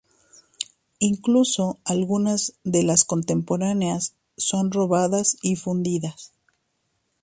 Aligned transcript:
Incluso 0.97 1.79
algunas 1.85 2.55
de 2.63 2.81
las 2.81 3.05
contemporáneas 3.05 4.15
son 4.35 4.71
robadas 4.71 5.37
y 5.43 5.57
fundidas. 5.57 6.33